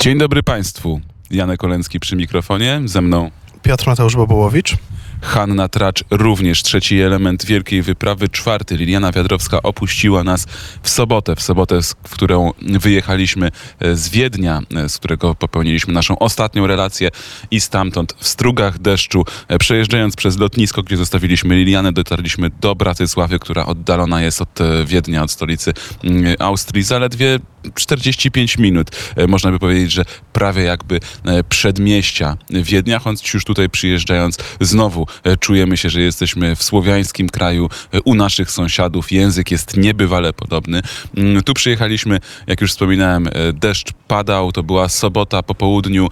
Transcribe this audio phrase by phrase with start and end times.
[0.00, 1.00] Dzień dobry Państwu.
[1.30, 3.30] Janek Oleński przy mikrofonie, ze mną
[3.62, 4.76] Piotr Mateusz Bobołowicz.
[5.22, 8.76] Hanna Tracz, również trzeci element wielkiej wyprawy, czwarty.
[8.76, 10.46] Liliana Wiadrowska opuściła nas
[10.82, 16.18] w sobotę, w sobotę, z- którą wyjechaliśmy e, z Wiednia, e, z którego popełniliśmy naszą
[16.18, 17.08] ostatnią relację
[17.50, 23.38] i stamtąd w strugach deszczu, e, przejeżdżając przez lotnisko, gdzie zostawiliśmy Lilianę, dotarliśmy do Bratysławy,
[23.38, 25.72] która oddalona jest od Wiednia, od stolicy
[26.04, 27.38] mm, Austrii, zaledwie
[27.74, 28.90] 45 minut.
[29.28, 31.00] Można by powiedzieć, że prawie jakby
[31.48, 35.06] przedmieścia Wiednia, choć już tutaj przyjeżdżając znowu
[35.40, 39.12] czujemy się, że jesteśmy w słowiańskim kraju, e, u naszych sąsiadów.
[39.12, 40.82] Język jest niebywale podobny.
[41.16, 46.08] Mm, Tu przyjechaliśmy, jak już wspominałem, e, deszcz padał, to była sobota po południu.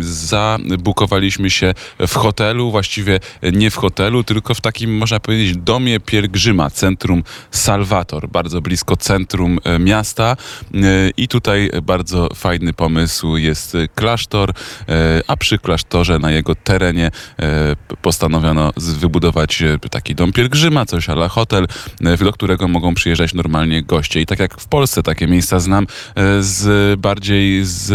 [0.00, 1.74] Zabukowaliśmy się
[2.06, 3.20] w hotelu, właściwie
[3.52, 9.58] nie w hotelu, tylko w takim, można powiedzieć, domie pielgrzyma, centrum Salvator, bardzo blisko centrum
[9.64, 10.36] e, miasta.
[10.74, 16.54] E, I tutaj bardzo fajny pomysł jest e, klasztor, e, a przy klasztorze na jego
[16.54, 21.66] terenie e, postanowiono wybudować e, taki dom pielgrzyma, coś ala hotel,
[22.04, 24.20] e, do którego mogą przyjeżdżać normalnie goście.
[24.20, 27.90] I tak jak w Polsce takie miejsca znam e, z bardziej z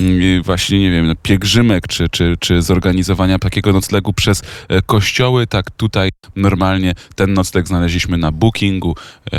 [0.00, 4.42] mm, właśnie, nie wiem, pielgrzymek, czy, czy, czy zorganizowania takiego noclegu przez
[4.86, 8.96] kościoły, tak tutaj normalnie ten nocleg znaleźliśmy na bookingu.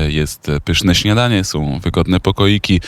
[0.08, 2.81] Jest pyszne śniadanie, są wygodne pokoiki.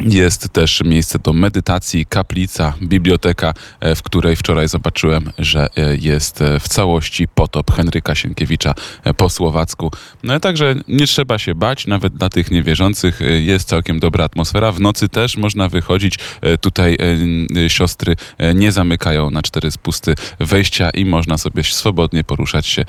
[0.00, 6.42] Jest też miejsce do medytacji, kaplica, biblioteka, e, w której wczoraj zobaczyłem, że e, jest
[6.42, 8.74] e, w całości potop Henryka Sienkiewicza
[9.16, 9.90] po słowacku.
[10.22, 14.72] No także nie trzeba się bać, nawet dla tych niewierzących jest całkiem dobra atmosfera.
[14.72, 16.18] W nocy też można wychodzić.
[16.60, 16.98] Tutaj
[17.68, 18.16] siostry
[18.54, 22.84] nie zamykają na cztery spusty wejścia i można sobie swobodnie poruszać się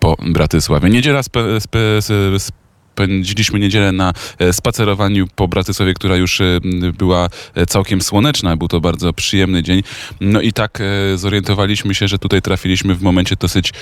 [0.00, 0.90] po Bratysławie.
[0.90, 2.65] Niedziela spe, spe, spe,
[2.96, 6.60] Spędziliśmy niedzielę na e, spacerowaniu po Bratysławie, która już e,
[6.98, 8.56] była e, całkiem słoneczna.
[8.56, 9.82] Był to bardzo przyjemny dzień.
[10.20, 10.82] No i tak
[11.14, 13.72] zorientowaliśmy się, że tutaj trafiliśmy w momencie dosyć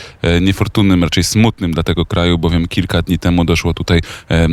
[0.40, 4.00] niefortunnym, raczej smutnym dla tego kraju, bowiem kilka dni temu doszło tutaj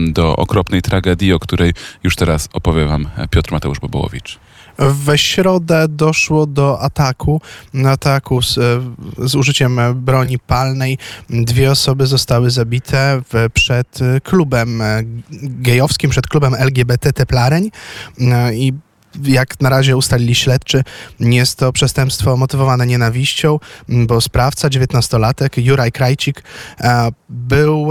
[0.07, 4.39] do okropnej tragedii, o której już teraz opowie wam Piotr Mateusz Bobołowicz.
[4.77, 7.41] We środę doszło do ataku,
[7.85, 8.81] ataku z, e,
[9.27, 10.97] z użyciem broni palnej.
[11.29, 13.21] Dwie osoby zostały zabite
[13.53, 15.03] przed klubem e,
[15.41, 17.71] gejowskim, przed klubem LGBT Teplareń
[18.19, 18.73] E, i
[19.23, 20.83] jak na razie ustalili śledczy,
[21.19, 26.43] jest to przestępstwo motywowane nienawiścią, bo sprawca, 19-latek, Juraj Krajcik,
[27.29, 27.89] był,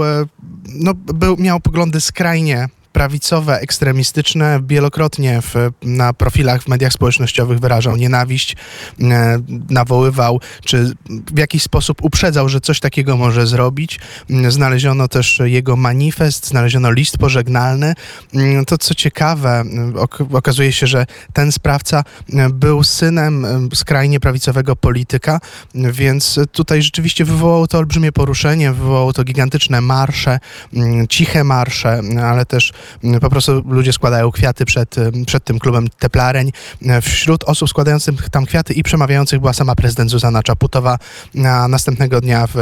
[0.67, 7.95] no, był, miał poglądy skrajnie prawicowe, ekstremistyczne, wielokrotnie w, na profilach w mediach społecznościowych wyrażał
[7.95, 8.55] nienawiść,
[9.01, 10.93] e, nawoływał, czy
[11.33, 13.99] w jakiś sposób uprzedzał, że coś takiego może zrobić.
[14.29, 17.93] Mm, Znaleziono też jego manifest, znaleziono list pożegnalny.
[18.33, 22.03] Mm, To co ciekawe, mm, ok- okazuje się, że ten sprawca
[22.33, 25.39] mm, był synem mm, skrajnie prawicowego polityka,
[25.75, 30.39] więc tutaj rzeczywiście wywołało to olbrzymie poruszenie, wywołało to gigantyczne marsze,
[31.09, 32.73] ciche marsze, ale też
[33.21, 36.51] po prostu ludzie składają kwiaty przed, mm, przed tym klubem Teplareń.
[36.85, 40.97] E, Wśród osób składających tam kwiaty i przemawiających była sama prezydent Zuzana Czaputowa.
[41.45, 42.55] A następnego dnia w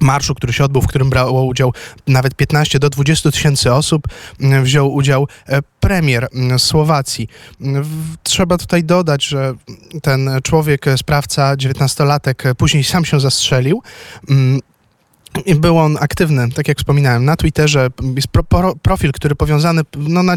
[0.00, 1.72] marszu, który się odbył, w którym brało udział
[2.06, 4.02] nawet 15 do 20 tysięcy osób,
[4.62, 6.28] wziął udział e, premier
[6.58, 7.28] Słowacji.
[8.22, 9.54] Trzeba tutaj dodać, że
[10.02, 13.82] ten człowiek, e, sprawca, 19-latek, e, później sam się zastrzelił.
[15.56, 17.88] Był on aktywny, tak jak wspominałem, na Twitterze.
[18.16, 20.36] Jest pro, pro, profil, który powiązany, no na,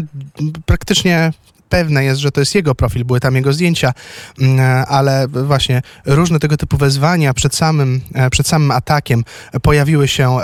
[0.66, 1.32] praktycznie
[1.68, 3.92] pewne jest, że to jest jego profil, były tam jego zdjęcia,
[4.40, 9.24] mm, ale właśnie różne tego typu wezwania przed samym, e, przed samym atakiem
[9.62, 10.36] pojawiły się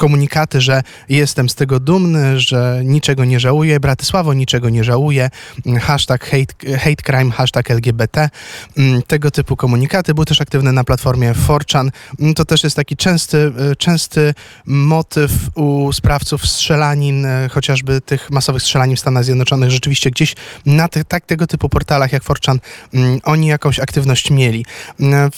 [0.00, 5.30] komunikaty, że jestem z tego dumny, że niczego nie żałuję, Bratysławo niczego nie żałuje,
[5.66, 8.30] mm, hashtag hate, hate crime, hashtag LGBT,
[8.78, 10.14] mm, tego typu komunikaty.
[10.14, 11.90] Był też aktywny na platformie 4chan.
[12.20, 14.34] Mm, To też jest taki częsty, e, częsty
[14.66, 19.70] motyw u sprawców strzelanin, e, chociażby tych masowych strzelanin w Stanach Zjednoczonych.
[19.70, 20.34] Rzeczywiście gdzieś
[20.66, 22.58] na tych, tak, tego typu portalach jak 4chan
[22.94, 24.64] mm, oni jakąś aktywność mieli.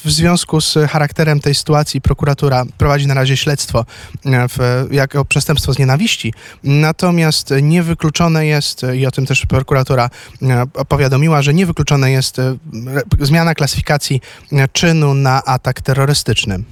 [0.05, 3.85] W związku z charakterem tej sytuacji prokuratura prowadzi na razie śledztwo
[4.25, 4.52] w,
[4.91, 6.35] jako przestępstwo z nienawiści.
[6.65, 10.11] Natomiast niewykluczone jest, i o tym też prokuratura
[10.43, 12.57] e, powiadomiła, że niewykluczone jest e,
[13.21, 14.21] zmiana klasyfikacji
[14.53, 16.63] e, czynu na atak terrorystyczny.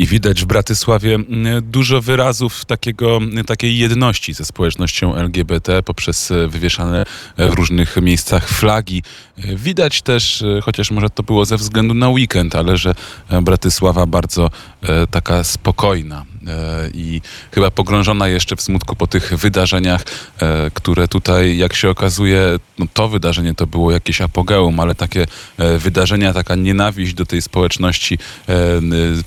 [0.00, 1.18] I widać w Bratysławie
[1.62, 7.04] dużo wyrazów takiego, takiej jedności ze społecznością LGBT poprzez wywieszane
[7.38, 9.02] w różnych miejscach flagi.
[9.38, 12.94] Widać też, chociaż może to było ze względu na weekend, ale że
[13.42, 14.50] Bratysława bardzo
[15.10, 16.24] taka spokojna,
[16.94, 17.20] i
[17.54, 20.02] chyba pogrążona jeszcze w smutku po tych wydarzeniach,
[20.40, 25.26] e, które tutaj, jak się okazuje, no to wydarzenie to było jakieś apogeum, ale takie
[25.58, 28.18] e, wydarzenia, taka nienawiść do tej społeczności
[28.48, 28.54] e,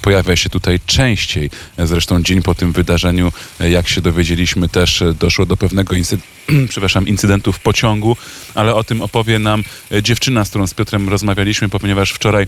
[0.02, 1.50] pojawia się tutaj częściej.
[1.78, 5.96] E, Zresztą dzień po tym wydarzeniu, e, jak się dowiedzieliśmy, też e, doszło do pewnego
[5.96, 8.18] incy- incydentu w pociągu,
[8.56, 12.48] ale o tym opowie nam e, dziewczyna, z którą z Piotrem rozmawialiśmy, ponieważ wczoraj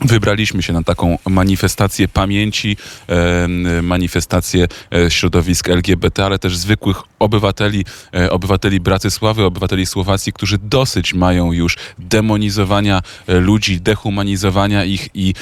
[0.00, 2.76] Wybraliśmy się na taką manifestację pamięci,
[3.82, 7.84] manifestację e, środowisk LGBT, ale też zwykłych obywateli,
[8.14, 15.34] e, obywateli Bratysławy, obywateli Słowacji, którzy dosyć mają już demonizowania e, ludzi, dehumanizowania ich i,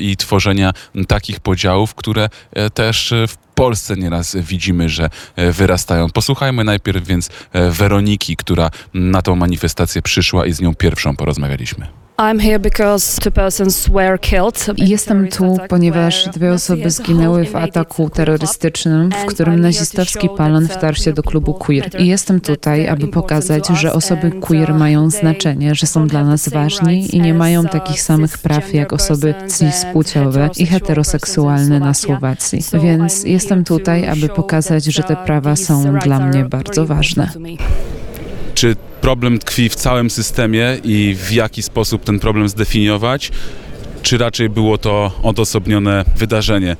[0.00, 0.72] i tworzenia
[1.08, 2.28] takich podziałów, które
[2.74, 6.10] też w Polsce nieraz widzimy, że wyrastają.
[6.10, 7.30] Posłuchajmy najpierw więc
[7.70, 12.05] Weroniki, która na tą manifestację przyszła i z nią pierwszą porozmawialiśmy.
[12.18, 14.66] I'm here because two persons were killed.
[14.76, 21.12] Jestem tu, ponieważ dwie osoby zginęły w ataku terrorystycznym, w którym nazistowski palon wtarł się
[21.12, 21.90] do klubu queer.
[22.00, 27.16] I jestem tutaj, aby pokazać, że osoby queer mają znaczenie, że są dla nas ważni
[27.16, 32.60] i nie mają takich samych praw jak osoby cispłciowe i heteroseksualne na Słowacji.
[32.82, 37.30] Więc jestem tutaj, aby pokazać, że te prawa są dla mnie bardzo ważne.
[38.54, 43.30] Czy problem tkwi w całym systemie i w jaki sposób ten problem zdefiniować?
[44.02, 46.76] Czy raczej było to odosobnione wydarzenie?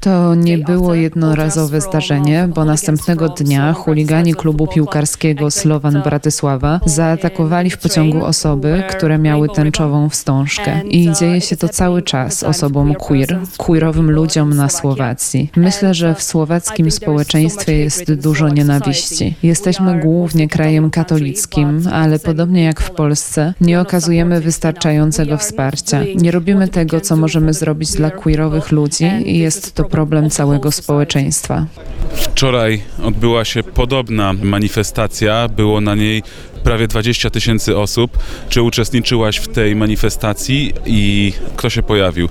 [0.00, 7.78] To nie było jednorazowe zdarzenie, bo następnego dnia chuligani klubu piłkarskiego Slovan Bratysława zaatakowali w
[7.78, 10.80] pociągu osoby, które miały tęczową wstążkę.
[10.84, 15.50] I dzieje się to cały czas osobom queer, queerowym ludziom na Słowacji.
[15.56, 19.34] Myślę, że w słowackim społeczeństwie jest dużo nienawiści.
[19.42, 26.00] Jesteśmy głównie krajem katolickim, ale podobnie jak w Polsce, nie okazujemy wystarczającego wsparcia.
[26.16, 31.66] Nie robimy tego, co możemy zrobić dla queerowych ludzi i jest to problem całego społeczeństwa.
[32.14, 36.22] Wczoraj odbyła się podobna manifestacja, było na niej
[36.66, 38.18] prawie 20 tysięcy osób.
[38.48, 42.28] Czy uczestniczyłaś w tej manifestacji i kto się pojawił?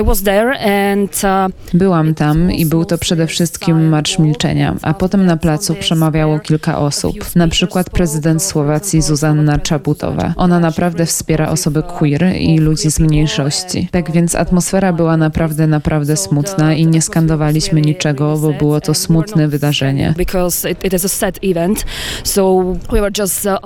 [0.00, 0.58] I was there
[0.90, 5.74] and uh, Byłam tam i był to przede wszystkim Marsz Milczenia, a potem na placu
[5.74, 10.34] przemawiało kilka osób, na przykład prezydent Słowacji Zuzanna Czaputowa.
[10.36, 13.88] Ona naprawdę wspiera osoby queer i ludzi z mniejszości.
[13.90, 19.48] Tak więc atmosfera była naprawdę, naprawdę smutna i nie skandowaliśmy niczego, bo było to smutne
[19.48, 20.14] wydarzenie.
[20.16, 21.84] because it, is a sad event,
[22.24, 23.10] so we were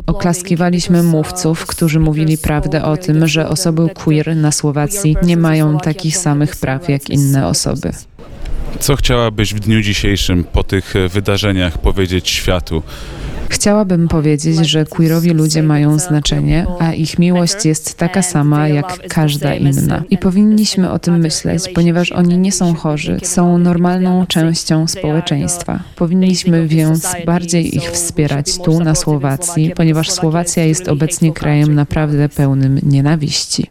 [0.07, 6.17] Oklaskiwaliśmy mówców, którzy mówili prawdę o tym, że osoby queer na Słowacji nie mają takich
[6.17, 7.91] samych praw jak inne osoby.
[8.81, 12.83] Co chciałabyś w dniu dzisiejszym po tych wydarzeniach powiedzieć światu?
[13.53, 19.55] Chciałabym powiedzieć, że queerowi ludzie mają znaczenie, a ich miłość jest taka sama jak każda
[19.55, 20.03] inna.
[20.11, 25.83] I powinniśmy o tym myśleć, ponieważ oni nie są chorzy, są normalną częścią społeczeństwa.
[25.97, 32.79] Powinniśmy więc bardziej ich wspierać tu na Słowacji, ponieważ Słowacja jest obecnie krajem naprawdę pełnym
[32.83, 33.67] nienawiści.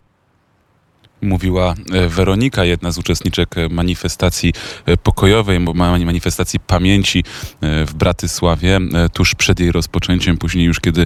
[1.21, 4.53] Mówiła e, Weronika, jedna z uczestniczek e, manifestacji
[4.85, 7.23] e, pokojowej, manifestacji pamięci
[7.61, 8.79] w Bratysławie,
[9.13, 11.05] tuż przed jej rozpoczęciem, później już kiedy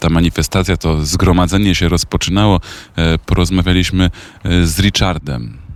[0.00, 2.60] ta manifestacja, to zgromadzenie się rozpoczynało,
[3.26, 4.10] porozmawialiśmy
[4.44, 5.67] z Richardem.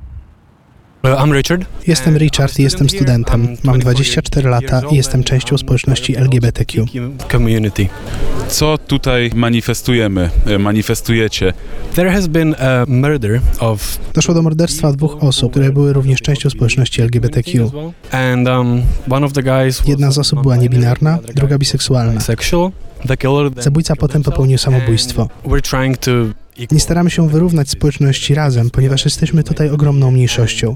[1.02, 1.64] I'm Richard.
[1.86, 3.56] Jestem Richard i jestem studentem.
[3.64, 6.84] Mam 24 lata i jestem częścią społeczności LGBTQ.
[7.32, 7.88] Community.
[8.48, 11.52] Co tutaj manifestujemy, e, manifestujecie?
[11.94, 16.50] There has been a murder of Doszło do morderstwa dwóch osób, które były również częścią
[16.50, 17.70] społeczności LGBTQ.
[18.10, 22.20] and um, one of the guys Jedna z osób była niebinarna, druga biseksualna.
[23.58, 25.28] Zabójca potem popełnił samobójstwo.
[25.44, 30.74] We're trying to Nie staramy się wyrównać społeczności razem, ponieważ jesteśmy tutaj ogromną mniejszością.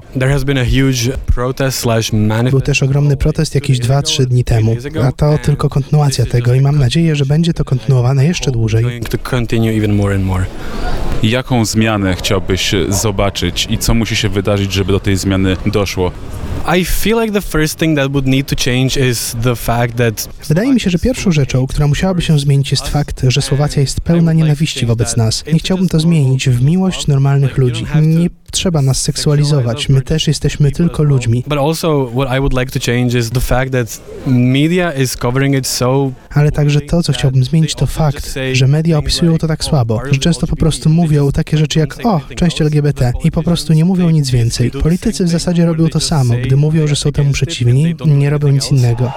[2.51, 6.79] Był też ogromny protest jakieś 2-3 dni temu, a to tylko kontynuacja tego i mam
[6.79, 8.85] nadzieję, że będzie to kontynuowane jeszcze dłużej.
[11.23, 16.11] Jaką zmianę chciałbyś zobaczyć i co musi się wydarzyć, żeby do tej zmiany doszło?
[16.75, 20.29] I feel like the first thing that would need to change is the fact that
[20.47, 24.01] Wydaje mi się, że pierwszą rzeczą, która musiałaby się zmienić jest fakt, że Słowacja jest
[24.01, 25.43] pełna nienawiści wobec nas.
[25.53, 27.85] Nie chciałbym to zmienić w miłość normalnych ludzi.
[28.01, 31.43] Nie trzeba nas seksualizować, my też jesteśmy tylko ludźmi.
[31.47, 35.55] But also, what I would like to change is the fact that media is covering
[35.55, 36.11] it so.
[36.33, 40.19] Ale także to, co chciałbym zmienić, to fakt, że media opisują to tak słabo, że
[40.19, 44.09] często po prostu mówią takie rzeczy jak o, część LGBT i po prostu nie mówią
[44.09, 44.71] nic więcej.
[44.71, 48.71] Politycy w zasadzie robią to samo, gdy mówią, że są temu przeciwni, nie robią nic
[48.71, 49.11] innego.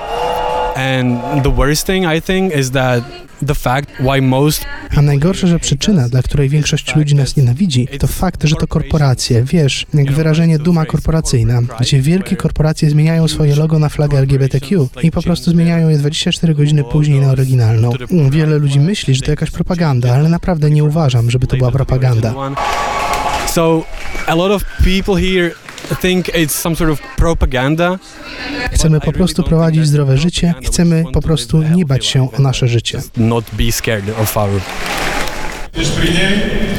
[4.97, 9.42] A najgorsze, że przyczyna, dla której większość ludzi nas nienawidzi, to fakt, że to korporacje.
[9.44, 15.11] Wiesz, jak wyrażenie duma korporacyjna, gdzie wielkie korporacje zmieniają swoje logo na flagę LGBTQ i
[15.11, 17.92] po prostu zmieniają je 24 godziny później na oryginalną.
[18.30, 22.35] Wiele ludzi myśli, że to jakaś propaganda, ale naprawdę nie uważam, żeby to była propaganda.
[23.47, 23.85] So
[24.26, 25.50] a lot of people here
[25.94, 27.99] think it's some sort of propaganda.
[28.73, 32.68] Chcemy po prostu prowadzić zdrowe życie i chcemy po prostu nie bać się o nasze
[32.68, 33.02] życie.
[33.16, 34.61] Not be scared of our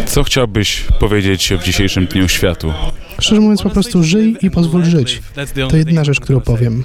[0.05, 2.73] Co chciałbyś powiedzieć w dzisiejszym Dniu Światu?
[3.19, 5.21] Szczerze mówiąc, po prostu żyj i pozwól żyć.
[5.35, 6.83] That's the To thing rzecz, którą powiem.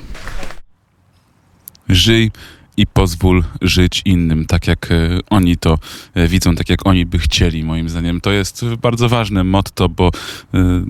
[1.89, 2.31] Żyj
[2.77, 5.79] i pozwól żyć innym, tak jak e, oni to
[6.15, 8.21] e, widzą, tak jak oni by chcieli, moim zdaniem.
[8.21, 10.11] To jest bardzo ważne motto, bo
[10.55, 10.83] e,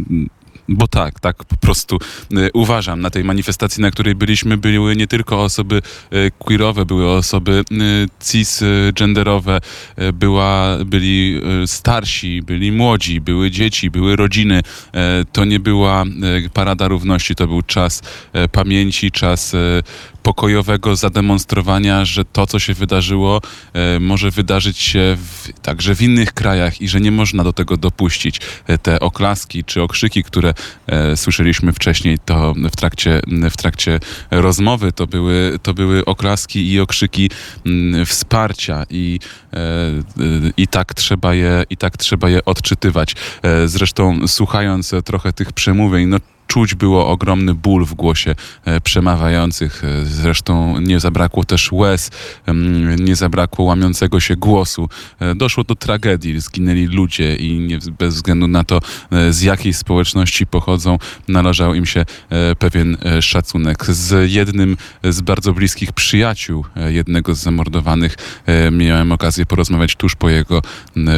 [0.69, 1.99] bo tak, tak po prostu
[2.33, 3.01] e, uważam.
[3.01, 7.75] Na tej manifestacji, na której byliśmy, były nie tylko osoby e, queerowe, były osoby e,
[8.25, 9.61] cisgenderowe,
[10.15, 14.63] była, byli starsi, byli młodzi, były dzieci, były rodziny.
[15.33, 16.05] To nie była
[16.53, 18.03] parada równości, to był czas
[18.53, 19.57] pamięci, czas
[20.27, 23.41] pokojowego zademonstrowania, że to, co się wydarzyło,
[23.73, 27.77] e, może wydarzyć się w, także w innych krajach i że nie można do tego
[27.77, 28.41] dopuścić.
[28.67, 30.55] E, Te oklaski czy okrzyki, które
[30.87, 36.81] e, słyszeliśmy wcześniej, to w trakcie, w trakcie rozmowy, to były, to były oklaski i
[36.81, 37.31] okrzyki
[37.67, 39.21] mm, wsparcia i,
[40.57, 43.15] i, tak trzeba je, i tak trzeba je odczytywać.
[43.67, 48.35] Zresztą słuchając trochę tych przemówień, no czuć było ogromny ból w głosie
[48.65, 49.85] e, przemawiających.
[49.85, 52.11] E, Zresztą nie zabrakło też łez,
[52.99, 54.89] nie zabrakło łamiącego się głosu.
[55.21, 58.81] E, Doszło do tragedii, zginęli ludzie i nie, bez względu na to,
[59.31, 60.99] z jakiej społeczności pochodzą,
[61.29, 62.05] należał im się
[62.59, 63.85] pewien szacunek.
[63.85, 68.17] Z jednym z bardzo bliskich przyjaciół jednego z zamordowanych
[68.73, 70.63] miałem okazję porozmawiać tuż po jego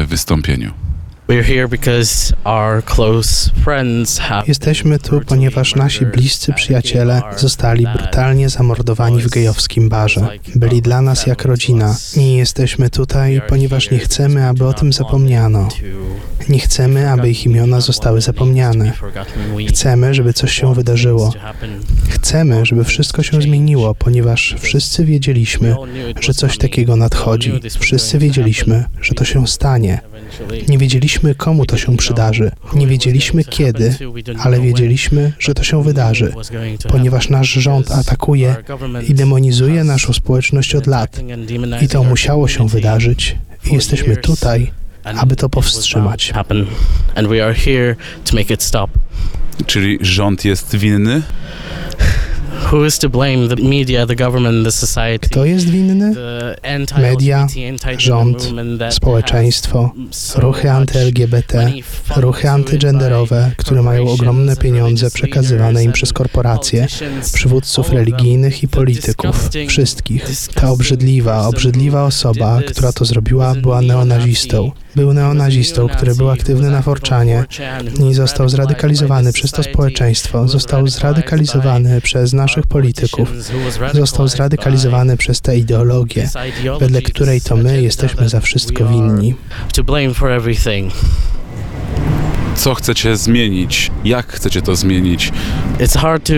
[0.07, 0.88] wystąpieniu.
[1.29, 8.49] We're here because our close friends have Jesteśmy tu, ponieważ nasi bliscy przyjaciele zostali brutalnie
[8.49, 10.29] zamordowani w gejowskim barze.
[10.55, 15.69] Byli dla nas jak rodzina i jesteśmy tutaj, ponieważ nie chcemy, aby o tym zapomniano.
[16.49, 18.93] Nie chcemy, aby ich imiona zostały zapomniane.
[19.69, 21.33] Chcemy, żeby coś się wydarzyło.
[22.09, 25.77] Chcemy, żeby wszystko się zmieniło, ponieważ wszyscy wiedzieliśmy,
[26.21, 27.61] że coś takiego nadchodzi.
[27.79, 30.01] Wszyscy wiedzieliśmy, że to się stanie.
[30.69, 32.51] Nie wiedzieliśmy, komu to się przydarzy.
[32.75, 33.95] Nie wiedzieliśmy kiedy,
[34.39, 36.33] ale wiedzieliśmy, że to się wydarzy,
[36.89, 38.57] ponieważ nasz rząd atakuje
[39.09, 41.21] i demonizuje naszą społeczność od lat.
[41.83, 43.37] I to musiało się wydarzyć.
[43.71, 44.73] I jesteśmy tutaj,
[45.05, 46.33] aby to powstrzymać.
[49.67, 51.23] Czyli rząd jest winny?
[52.73, 53.49] Who is to blame?
[53.49, 55.29] The media, the government, the society.
[55.29, 56.15] Kto jest winny?
[56.99, 57.47] Media,
[57.99, 58.53] rząd,
[58.91, 59.91] Społeczeństwo,
[60.37, 61.73] ruchy anty-LGBT,
[62.17, 66.87] ruchy antygenderowe, które mają ogromne pieniądze przekazywane im przez korporacje,
[67.35, 70.27] przywódców religijnych i polityków, wszystkich.
[70.55, 74.57] Ta obrzydliwa, obrzydliwa osoba, która to zrobiła, była neonazistą.
[74.57, 74.89] neo-Nazi.
[74.97, 77.45] Był neonazistą, który był aktywny na Forczanie
[78.11, 83.29] i został zradykalizowany przez to społeczeństwo, został zradykalizowany przez naszych polityków,
[83.93, 86.29] został zradykalizowany przez tę ideologię,
[86.81, 89.35] wedle której to my jesteśmy za wszystko winni.
[92.59, 93.91] Co chcecie zmienić?
[94.05, 95.33] Jak chcecie to zmienić?
[95.79, 96.35] It's hard to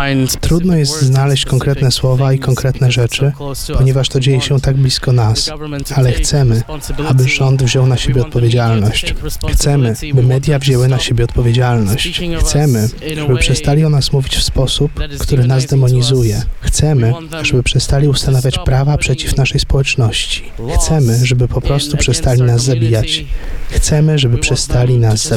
[0.00, 3.32] find Trudno jest znaleźć konkretne słowa i konkretne rzeczy,
[3.78, 5.50] ponieważ to dzieje się tak blisko nas.
[5.94, 6.62] Ale chcemy,
[7.08, 9.14] aby rząd wziął na siebie odpowiedzialność.
[9.52, 12.20] Chcemy, by media wzięły na siebie odpowiedzialność.
[12.40, 16.42] Chcemy, żeby przestali o nas mówić w sposób, który nas demonizuje.
[16.60, 20.42] Chcemy, żeby przestali ustanawiać prawa przeciw naszej społeczności.
[20.74, 23.24] Chcemy, żeby po prostu przestali nas zabijać.
[23.70, 25.33] Chcemy, żeby przestali nas zabijać.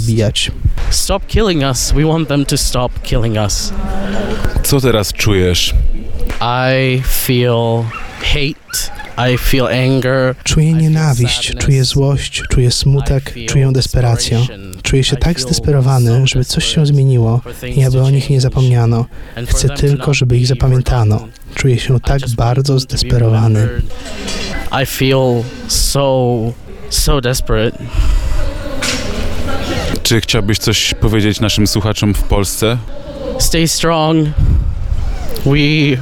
[0.90, 1.92] Stop killing us.
[1.92, 3.74] We want them to stop killing us.
[4.64, 5.74] Co teraz czujesz?
[6.42, 7.84] I feel
[8.22, 8.98] hate.
[9.18, 10.36] I feel anger.
[10.44, 14.40] Czuję nienawiść, czuję złość, czuję smutek, czuję desperację.
[14.84, 17.42] Czuję się tak zdesperowany, żeby coś się zmieniło
[17.76, 19.06] i aby o nich nie zapomniano.
[19.48, 21.28] Chcę tylko, żeby ich zapamiętano.
[21.56, 23.70] Czuję się tak bardzo zdesperowany.
[24.84, 26.38] I feel so,
[26.90, 27.78] so desperate.
[30.08, 32.78] Czy chciałbyś coś powiedzieć naszym słuchaczom w Polsce?
[33.40, 34.28] Stay strong.
[35.46, 35.98] We,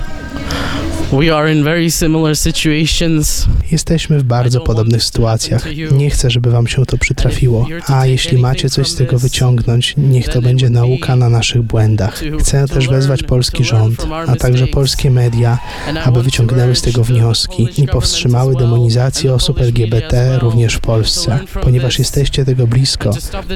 [1.11, 3.47] we are in very similar situations.
[3.71, 5.65] Jesteśmy w bardzo podobnych sytuacjach.
[5.91, 7.67] Nie chcę, żeby wam się to przytrafiło.
[7.87, 12.23] A jeśli macie coś z tego wyciągnąć, niech to będzie nauka na naszych błędach.
[12.39, 15.59] Chcę też wezwać polski rząd, a także polskie media,
[16.03, 22.45] aby wyciągnęły z tego wnioski i powstrzymały demonizację osób LGBT również w Polsce, ponieważ jesteście
[22.45, 23.11] tego blisko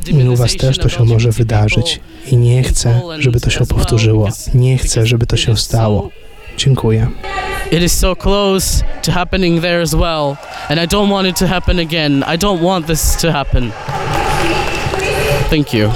[0.08, 2.00] i u was też to się może wydarzyć.
[2.32, 4.30] I nie chcę, żeby to się powtórzyło.
[4.54, 6.10] Nie chcę, żeby to się stało.
[6.60, 7.08] Dziękuję.
[7.72, 10.38] It is so close to happening there as well,
[10.70, 12.24] and I don't want it to happen again.
[12.34, 13.72] I don't want this to happen.
[15.50, 15.92] Thank you.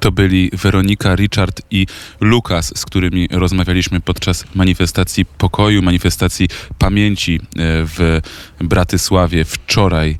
[0.00, 1.86] To byli Weronika, Richard i
[2.20, 6.48] Lukas, z którymi rozmawialiśmy podczas manifestacji pokoju, manifestacji
[6.78, 7.40] pamięci e,
[7.84, 8.20] w
[8.60, 10.16] Bratysławie wczoraj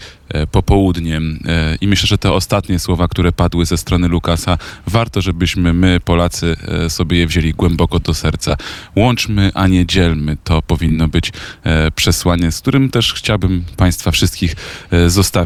[0.50, 1.40] popołudniem.
[1.46, 6.00] E, I myślę, że te ostatnie słowa, które padły ze strony Lukasa, warto, żebyśmy my,
[6.04, 8.56] Polacy, e, sobie je wzięli głęboko do serca.
[8.96, 10.36] Łączmy, a nie dzielmy.
[10.44, 11.32] To powinno być
[11.64, 14.56] e, przesłanie, z którym też chciałbym Państwa wszystkich
[14.90, 15.40] e, zostawić.